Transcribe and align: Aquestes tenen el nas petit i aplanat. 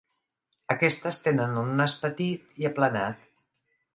Aquestes 0.75 1.19
tenen 1.25 1.53
el 1.63 1.69
nas 1.81 1.95
petit 2.05 2.59
i 2.63 2.69
aplanat. 2.73 3.31